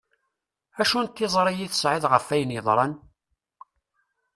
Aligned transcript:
Acu 0.81 0.99
n 1.05 1.07
tiẓri 1.15 1.53
i 1.65 1.67
tesεiḍ 1.71 2.03
ɣef 2.07 2.27
ayen 2.33 2.55
yeḍran? 2.55 2.93